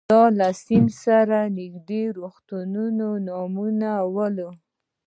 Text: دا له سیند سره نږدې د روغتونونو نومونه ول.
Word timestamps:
دا 0.11 0.23
له 0.39 0.47
سیند 0.63 0.89
سره 1.03 1.37
نږدې 1.57 2.03
د 2.11 2.13
روغتونونو 2.17 3.07
نومونه 3.27 3.91
ول. 4.15 4.37